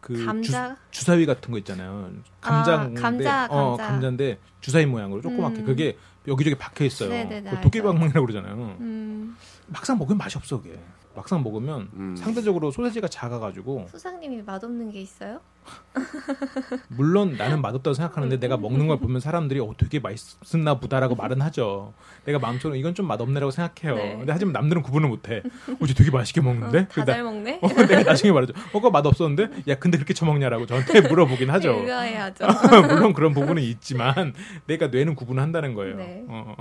그 0.00 0.24
감자? 0.24 0.76
주, 0.90 1.04
사위 1.04 1.26
같은 1.26 1.50
거 1.50 1.58
있잖아요. 1.58 2.10
감자인데 2.40 3.00
아, 3.00 3.02
감자, 3.02 3.46
어, 3.50 3.76
감자. 3.76 3.86
감자 3.88 4.08
인데 4.08 4.38
주사위 4.60 4.86
모양으로 4.86 5.20
조그맣게 5.20 5.60
음. 5.60 5.64
그게 5.66 5.96
여기저기 6.26 6.56
박혀 6.56 6.84
있어요. 6.84 7.08
네네네, 7.08 7.50
그 7.50 7.60
도깨비 7.60 7.86
알죠. 7.86 7.92
방망이라고 7.92 8.26
그러잖아요. 8.26 8.76
음, 8.80 9.36
막상 9.66 9.98
먹으면 9.98 10.18
맛이 10.18 10.36
없어 10.36 10.60
그게. 10.60 10.78
막상 11.18 11.42
먹으면 11.42 11.88
음. 11.94 12.14
상대적으로 12.16 12.70
소세지가 12.70 13.08
작아가지고 13.08 13.88
수상님이 13.90 14.42
맛없는 14.42 14.92
게 14.92 15.00
있어요? 15.00 15.40
물론 16.88 17.34
나는 17.36 17.60
맛없다고 17.60 17.92
생각하는데 17.92 18.38
내가 18.38 18.56
먹는 18.56 18.86
걸 18.86 18.98
보면 19.00 19.20
사람들이 19.20 19.58
어 19.60 19.74
되게 19.76 19.98
맛있었나 19.98 20.78
보다라고 20.78 21.16
말은 21.16 21.40
하죠. 21.42 21.92
내가 22.24 22.38
마음속으로 22.38 22.76
이건 22.76 22.94
좀 22.94 23.06
맛없네라고 23.08 23.50
생각해요. 23.50 23.96
네. 23.96 24.16
근데 24.18 24.32
하지만 24.32 24.52
남들은 24.52 24.82
구분을 24.82 25.08
못해. 25.08 25.42
어쟤 25.82 25.92
되게 25.94 26.10
맛있게 26.12 26.40
먹는데? 26.40 26.78
어, 26.78 26.86
다잘 26.88 27.18
나- 27.18 27.22
먹네? 27.24 27.58
어, 27.62 27.68
내가 27.68 28.02
나중에 28.04 28.32
말하죠. 28.32 28.52
어, 28.56 28.72
그거 28.72 28.90
맛없었는데? 28.90 29.62
야, 29.68 29.74
근데 29.74 29.98
그렇게 29.98 30.14
처먹냐라고 30.14 30.66
저한테 30.66 31.00
물어보긴 31.10 31.50
하죠. 31.50 31.72
의아해하죠. 31.82 32.46
물론 32.88 33.12
그런 33.12 33.34
부분은 33.34 33.60
있지만 33.64 34.34
내가 34.66 34.86
뇌는 34.86 35.16
구분을 35.16 35.42
한다는 35.42 35.74
거예요. 35.74 35.96
네. 35.96 36.24
어, 36.28 36.54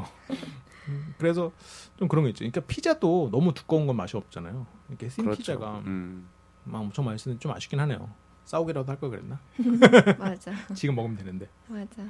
그래서 1.18 1.52
좀 1.98 2.08
그런 2.08 2.24
거 2.24 2.30
있죠. 2.30 2.40
그러니까 2.40 2.62
피자도 2.62 3.30
너무 3.32 3.54
두꺼운 3.54 3.88
건 3.88 3.96
맛이 3.96 4.16
없잖아요. 4.18 4.66
이렇게 4.90 5.10
씬 5.10 5.24
그렇죠. 5.26 5.38
피자가 5.40 5.80
음. 5.86 6.28
막 6.64 6.80
엄청 6.80 7.06
맛있는데 7.06 7.40
좀 7.40 7.52
아쉽긴 7.52 7.80
하네요. 7.80 8.10
싸우기라도 8.46 8.90
할 8.92 9.00
걸 9.00 9.10
그랬나? 9.10 9.40
맞아, 10.20 10.52
지금 10.74 10.96
먹으면 10.96 11.18
되는데. 11.18 11.50
맞아. 11.68 12.04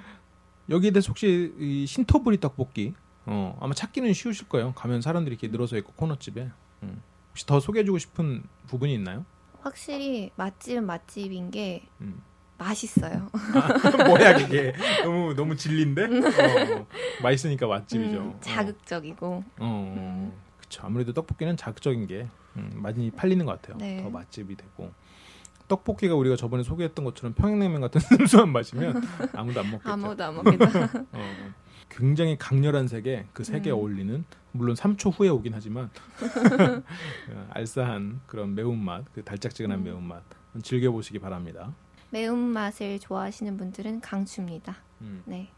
여기에 0.69 0.91
대해서 0.91 1.09
혹시 1.09 1.53
이 1.57 1.85
신토부리 1.87 2.39
떡볶이 2.39 2.93
어, 3.25 3.57
아마 3.61 3.73
찾기는 3.73 4.13
쉬우실 4.13 4.47
거예요. 4.49 4.73
가면 4.73 5.01
사람들이 5.01 5.33
이렇게 5.35 5.47
늘어서 5.47 5.77
있고 5.77 5.93
코너집에. 5.93 6.51
음. 6.83 7.01
혹시 7.29 7.45
더 7.45 7.59
소개해주고 7.59 7.97
싶은 7.97 8.43
부분이 8.67 8.93
있나요? 8.93 9.25
확실히 9.61 10.31
맛집은 10.35 10.85
맛집인 10.85 11.49
게 11.51 11.87
음. 12.01 12.21
맛있어요. 12.57 13.29
뭐야 14.07 14.37
그게 14.37 14.73
너무 15.03 15.33
너무 15.35 15.55
진리인데 15.55 16.05
어, 16.05 16.87
맛있으니까 17.21 17.67
맛집이죠. 17.67 18.17
음, 18.17 18.37
자극적이고. 18.41 19.27
어, 19.27 19.43
어, 19.59 20.41
그쵸. 20.59 20.81
아무래도 20.85 21.13
떡볶이는 21.13 21.55
자극적인 21.57 22.07
게 22.07 22.27
음, 22.55 22.71
많이 22.75 23.11
팔리는 23.11 23.45
것 23.45 23.61
같아요. 23.61 23.77
네. 23.77 24.01
더 24.01 24.09
맛집이 24.09 24.55
되고 24.55 24.91
떡볶이가 25.67 26.15
우리가 26.15 26.35
저번에 26.35 26.63
소개했던 26.63 27.05
것처럼 27.05 27.33
평양냉면 27.33 27.81
같은 27.81 27.99
슴슴한 28.17 28.51
맛이면 28.51 29.01
아무도 29.33 29.59
안 29.59 29.71
먹겠죠. 29.71 29.91
아무도 29.91 30.23
안 30.23 30.35
먹겠다. 30.35 30.83
어, 31.11 31.35
굉장히 31.89 32.37
강렬한 32.37 32.87
색에 32.87 33.27
그 33.33 33.43
색에 33.43 33.69
음. 33.71 33.75
어울리는 33.75 34.25
물론 34.51 34.75
3초 34.75 35.13
후에 35.17 35.29
오긴 35.29 35.53
하지만 35.53 35.89
어, 37.29 37.47
알싸한 37.51 38.21
그런 38.25 38.55
매운맛, 38.55 39.05
그 39.13 39.23
달짝지근한 39.23 39.79
음. 39.79 39.83
매운맛 39.83 40.23
즐겨보시기 40.63 41.19
바랍니다. 41.19 41.73
매운맛을 42.09 42.99
좋아하시는 42.99 43.57
분들은 43.57 44.01
강추입니다. 44.01 44.77
음. 45.01 45.21
네. 45.25 45.49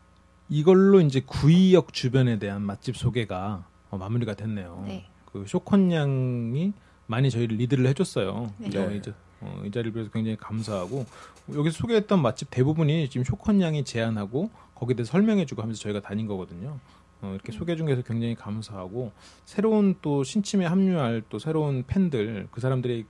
이걸로 0.50 1.00
이제 1.02 1.22
구이역 1.26 1.94
주변에 1.94 2.40
대한 2.40 2.62
맛집 2.62 2.98
소개가 2.98 3.66
어, 3.92 3.98
마무리가 3.98 4.34
됐네요. 4.34 4.84
네. 4.88 5.06
그 5.26 5.46
쇼컨 5.48 5.92
양이 5.92 6.74
많이 7.06 7.30
저희를 7.30 7.58
리드를 7.58 7.86
해줬어요. 7.88 8.54
네. 8.58 8.78
어, 8.78 8.90
네. 8.90 8.98
이제 8.98 9.14
어, 9.42 9.62
이 9.66 9.72
자리를 9.72 9.94
빌어서 9.94 10.12
굉장히 10.12 10.38
감사하고 10.38 11.06
여기서 11.54 11.78
소개했던 11.78 12.22
맛집 12.22 12.50
대부분이 12.50 13.10
지금 13.10 13.24
쇼컨 13.24 13.62
양이 13.62 13.84
제안하고 13.84 14.50
거기에 14.76 14.96
대해서 14.96 15.12
설명해주고 15.12 15.62
하면서 15.62 15.80
저희가 15.82 16.02
다닌 16.02 16.28
거거든요. 16.28 16.80
어, 17.22 17.32
이렇게 17.34 17.52
소개해 17.52 17.76
준 17.76 17.86
게서 17.86 18.02
굉장히 18.02 18.36
감사하고 18.36 19.12
새로운 19.46 19.96
또 20.02 20.24
신침에 20.24 20.66
합류할 20.66 21.24
또 21.30 21.38
새로운 21.38 21.84
팬들 21.86 22.48
그 22.50 22.62
사람들이 22.62 23.06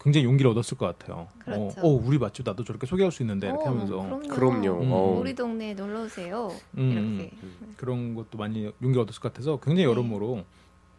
굉장히 0.00 0.24
용기를 0.26 0.50
얻었을 0.52 0.76
것 0.76 0.86
같아요. 0.98 1.28
그렇죠. 1.38 1.80
어, 1.80 1.86
어, 1.86 1.88
우리 1.88 2.18
맛집 2.18 2.44
나도 2.46 2.64
저렇게 2.64 2.86
소개할 2.86 3.10
수 3.10 3.22
있는데 3.22 3.48
이렇게 3.48 3.64
어, 3.64 3.68
하면서 3.70 3.96
그럼요. 3.96 4.28
그럼요. 4.28 4.82
음. 4.82 4.92
어우. 4.92 5.20
우리 5.20 5.34
동네에 5.34 5.74
놀러 5.74 6.02
오세요. 6.04 6.52
음, 6.78 7.18
이렇게. 7.18 7.36
그런 7.76 8.14
것도 8.14 8.38
많이 8.38 8.70
용기 8.82 8.98
얻었을 8.98 9.20
것 9.20 9.32
같아서 9.32 9.58
굉장히 9.58 9.84
네. 9.86 9.90
여러모로 9.90 10.44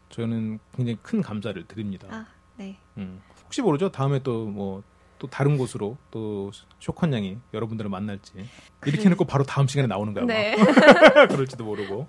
저는 0.10 0.60
굉장히 0.76 0.98
큰 1.02 1.22
감사를 1.22 1.66
드립니다. 1.68 2.08
아, 2.12 2.26
네. 2.58 2.78
음. 2.98 3.22
혹시 3.46 3.62
모르죠? 3.62 3.92
다음에 3.92 4.20
또 4.20 4.46
뭐 4.46 4.84
또 5.20 5.28
다른 5.28 5.58
곳으로 5.58 5.98
또 6.12 6.52
쇼컨 6.80 7.14
양이 7.14 7.38
여러분들을 7.54 7.90
만날지 7.90 8.34
이렇게 8.36 8.92
그래. 8.92 9.04
해놓고 9.06 9.26
바로 9.26 9.44
다음 9.44 9.68
시간에 9.68 9.88
나오는 9.88 10.14
거야. 10.14 10.26
네. 10.26 10.56
그럴지도 11.30 11.64
모르고 11.64 12.08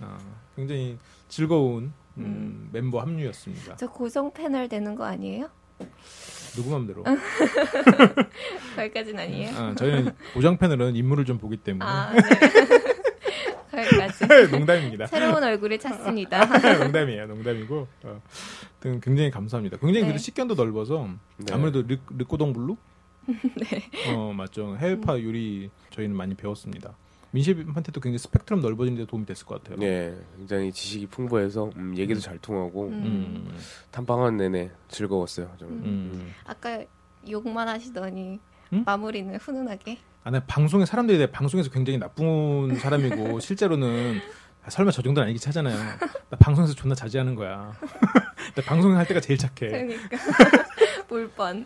어, 0.00 0.18
굉장히 0.56 0.98
즐거운 1.28 1.92
음, 2.16 2.24
음. 2.24 2.68
멤버 2.72 3.00
합류였습니다. 3.00 3.76
저 3.76 3.88
고정 3.88 4.32
패널 4.32 4.68
되는 4.68 4.94
거 4.96 5.04
아니에요? 5.04 5.48
누구 6.54 6.70
맘대로. 6.70 7.04
거기까지는 8.76 9.20
아니에요? 9.20 9.56
어, 9.56 9.74
저희는 9.76 10.12
패널은 10.58 10.96
인물을 10.96 11.24
좀 11.24 11.38
보기 11.38 11.58
때문에 11.58 11.84
아, 11.84 12.12
네. 12.12 12.20
거기까지. 13.70 14.50
농담입니다. 14.50 15.06
새로운 15.06 15.42
얼굴을 15.44 15.78
찾습니다. 15.78 16.44
농담이에요, 16.82 17.26
농담이고. 17.26 17.86
어, 18.04 18.22
굉장히 18.80 19.30
감사합니다. 19.30 19.76
굉장히 19.76 20.00
네. 20.00 20.06
그래도 20.06 20.18
식견도 20.18 20.54
넓어서 20.54 21.08
네. 21.36 21.52
아무래도 21.52 21.82
르, 21.82 21.98
르 22.16 22.24
꼬르동 22.24 22.52
블루? 22.52 22.76
네. 23.26 23.90
어 24.14 24.32
맞죠. 24.32 24.76
해외파 24.78 25.20
요리 25.22 25.70
저희는 25.90 26.16
많이 26.16 26.34
배웠습니다. 26.34 26.96
민셰한테도 27.30 28.00
굉장히 28.00 28.18
스펙트럼 28.18 28.60
넓어지는 28.60 28.98
데 28.98 29.06
도움이 29.06 29.26
됐을 29.26 29.46
것 29.46 29.62
같아요. 29.62 29.78
네, 29.78 30.16
굉장히 30.36 30.72
지식이 30.72 31.06
풍부해서 31.08 31.70
음, 31.76 31.96
얘기도 31.96 32.20
잘 32.20 32.38
통하고 32.38 32.88
음. 32.88 32.92
음, 32.92 33.58
탐방한 33.90 34.36
내내 34.36 34.70
즐거웠어요. 34.88 35.50
음. 35.62 35.82
음. 35.84 36.32
아까 36.44 36.82
욕만 37.28 37.68
하시더니 37.68 38.40
응? 38.72 38.82
마무리는 38.84 39.34
훈훈하게. 39.36 39.98
아, 40.24 40.30
나 40.30 40.40
방송에 40.40 40.84
사람들이 40.84 41.18
내 41.18 41.30
방송에서 41.30 41.70
굉장히 41.70 41.98
나쁜 41.98 42.76
사람이고 42.76 43.40
실제로는 43.40 44.20
아, 44.64 44.70
설마 44.70 44.90
저 44.90 45.02
정도는 45.02 45.24
아니겠지 45.24 45.48
하잖아요. 45.48 45.76
나 46.30 46.38
방송에서 46.38 46.74
존나 46.74 46.94
자제하는 46.94 47.34
거야. 47.34 47.72
나 48.54 48.62
방송 48.64 48.96
할 48.96 49.06
때가 49.06 49.20
제일 49.20 49.38
착해. 49.38 49.70
그러니까 49.70 50.18
울 51.10 51.28
뻔. 51.30 51.64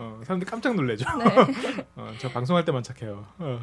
어, 0.00 0.20
사람들 0.24 0.46
깜짝 0.46 0.74
놀래죠. 0.76 1.04
네. 1.18 1.24
어, 1.96 2.12
저 2.18 2.28
방송할 2.30 2.64
때만 2.64 2.82
착해요. 2.82 3.26
어. 3.38 3.60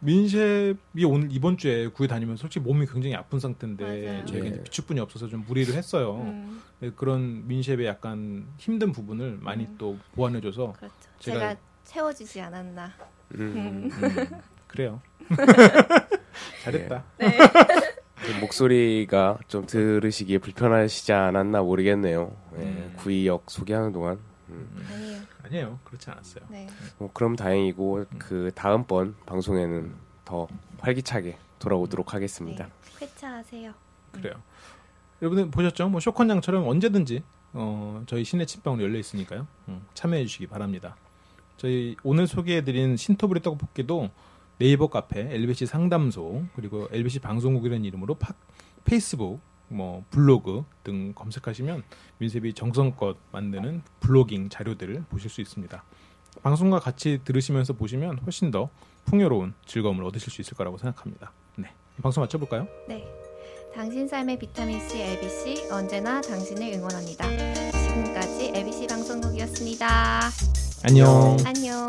민셰이 0.00 1.04
오늘 1.06 1.28
이번 1.32 1.56
주에 1.56 1.88
구에 1.88 2.06
다니면 2.06 2.36
솔직히 2.36 2.64
몸이 2.64 2.86
굉장히 2.86 3.14
아픈 3.16 3.40
상태인데 3.40 3.84
맞아요. 3.84 4.24
저희가 4.26 4.44
네. 4.50 4.62
비축분이 4.64 5.00
없어서 5.00 5.28
좀 5.28 5.44
무리를 5.46 5.74
했어요. 5.74 6.16
음, 6.22 6.60
네, 6.80 6.90
그런 6.94 7.46
민셰의 7.48 7.86
약간 7.86 8.46
힘든 8.58 8.92
부분을 8.92 9.38
많이 9.40 9.64
음. 9.64 9.74
또 9.78 9.96
보완해줘서 10.14 10.74
그렇죠. 10.74 10.94
제가- 11.20 11.20
제가, 11.20 11.56
채워주지 11.84 12.40
않았나. 12.40 12.92
음. 13.36 13.90
음, 14.02 14.40
그래요. 14.68 15.00
잘했다. 16.64 17.04
네. 17.18 17.38
좀 18.26 18.40
목소리가 18.40 19.38
좀 19.48 19.66
들으시기에 19.66 20.38
불편하시지 20.38 21.12
않았나 21.12 21.62
모르겠네요. 21.62 22.36
네, 22.52 22.62
음. 22.64 22.92
구이역 22.98 23.50
소개하는 23.50 23.92
동안. 23.92 24.18
음. 24.50 24.86
아니에요. 24.92 25.20
아니에요. 25.42 25.78
그렇지 25.84 26.10
않았어요. 26.10 26.44
네. 26.50 26.66
뭐 26.98 27.10
그럼 27.12 27.36
다행이고 27.36 28.06
그 28.18 28.50
다음 28.54 28.84
번 28.84 29.14
방송에는 29.26 29.94
더 30.24 30.46
활기차게 30.78 31.36
돌아오도록 31.58 32.14
하겠습니다. 32.14 32.66
네. 32.66 32.72
회차하세요. 33.02 33.72
그래요. 34.12 34.34
여러분들 35.22 35.50
보셨죠? 35.50 35.88
뭐 35.88 36.00
쇼컨 36.00 36.28
양처럼 36.30 36.66
언제든지 36.66 37.22
어, 37.52 38.02
저희 38.06 38.24
신의 38.24 38.46
침방울 38.46 38.82
열려 38.82 38.98
있으니까요. 38.98 39.46
음, 39.68 39.86
참여해 39.94 40.24
주시기 40.26 40.46
바랍니다. 40.46 40.96
저희 41.56 41.96
오늘 42.02 42.26
소개해드린 42.26 42.96
신토브리 42.96 43.40
떡볶이도 43.40 44.10
네이버 44.58 44.88
카페, 44.88 45.20
LBC 45.34 45.66
상담소 45.66 46.44
그리고 46.54 46.88
LBC 46.92 47.20
방송국이라는 47.20 47.84
이름으로 47.84 48.14
파, 48.16 48.34
페이스북, 48.84 49.40
뭐 49.68 50.04
블로그 50.10 50.64
등 50.82 51.12
검색하시면 51.14 51.82
민셉이 52.18 52.54
정성껏 52.54 53.16
만드는 53.32 53.82
블로깅 54.00 54.48
자료들을 54.48 55.04
보실 55.08 55.30
수 55.30 55.40
있습니다. 55.40 55.84
방송과 56.42 56.80
같이 56.80 57.20
들으시면서 57.24 57.72
보시면 57.72 58.18
훨씬 58.18 58.50
더 58.50 58.68
풍요로운 59.04 59.54
즐거움을 59.66 60.04
얻으실 60.04 60.32
수 60.32 60.40
있을 60.40 60.56
거라고 60.56 60.78
생각합니다. 60.78 61.32
네, 61.56 61.70
방송 62.02 62.22
마쳐볼까요? 62.22 62.66
네. 62.88 63.04
당신 63.74 64.06
삶의 64.06 64.38
비타민 64.38 64.78
C 64.88 65.00
LBC 65.00 65.68
언제나 65.72 66.20
당신을 66.20 66.74
응원합니다. 66.74 67.28
지금까지 67.72 68.52
LBC 68.54 68.86
방송국이었습니다. 68.86 70.20
안녕. 70.84 71.36
안녕. 71.44 71.86